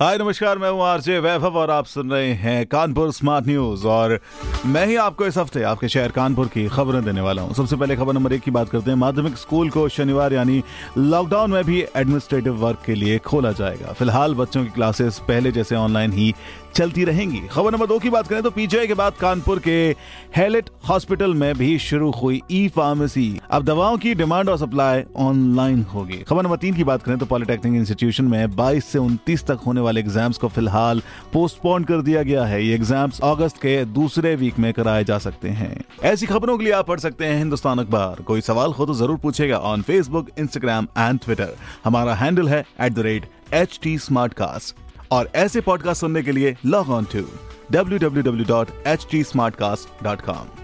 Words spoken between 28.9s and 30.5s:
29 तक होने वाले एग्ज़ाम्स को